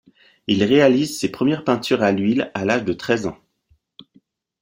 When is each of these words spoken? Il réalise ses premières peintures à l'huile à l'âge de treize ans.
Il 0.47 0.63
réalise 0.63 1.19
ses 1.19 1.29
premières 1.29 1.63
peintures 1.63 2.01
à 2.01 2.11
l'huile 2.11 2.49
à 2.55 2.65
l'âge 2.65 2.85
de 2.85 2.93
treize 2.93 3.27
ans. 3.27 3.37